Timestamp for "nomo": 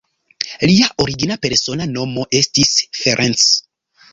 1.91-2.27